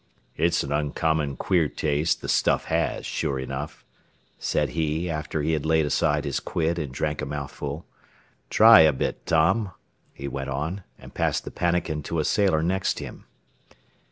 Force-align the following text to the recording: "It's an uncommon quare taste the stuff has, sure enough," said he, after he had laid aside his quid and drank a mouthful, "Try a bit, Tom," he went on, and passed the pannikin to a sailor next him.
"It's 0.35 0.63
an 0.63 0.71
uncommon 0.71 1.35
quare 1.35 1.67
taste 1.69 2.21
the 2.23 2.27
stuff 2.27 2.65
has, 2.65 3.05
sure 3.05 3.37
enough," 3.37 3.85
said 4.39 4.69
he, 4.69 5.07
after 5.11 5.43
he 5.43 5.53
had 5.53 5.63
laid 5.63 5.85
aside 5.85 6.25
his 6.25 6.39
quid 6.39 6.79
and 6.79 6.91
drank 6.91 7.21
a 7.21 7.25
mouthful, 7.27 7.85
"Try 8.49 8.79
a 8.79 8.93
bit, 8.93 9.23
Tom," 9.27 9.73
he 10.11 10.27
went 10.27 10.49
on, 10.49 10.83
and 10.97 11.13
passed 11.13 11.45
the 11.45 11.51
pannikin 11.51 12.01
to 12.05 12.17
a 12.17 12.25
sailor 12.25 12.63
next 12.63 12.97
him. 12.97 13.25